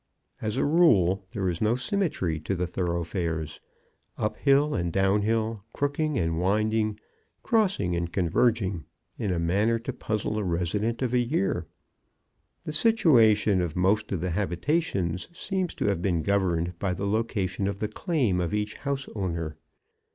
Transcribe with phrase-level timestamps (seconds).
[0.41, 3.59] As a rule, there is no symmetry to the thoroughfares
[4.17, 6.99] up hill and down hill, crooking and winding,
[7.43, 8.85] crossing and converging,
[9.19, 11.67] in a manner to puzzle a resident of a year.
[12.63, 17.67] The situation of most of the habitations seems to have been governed by the location
[17.67, 19.55] of the claim of each house owner.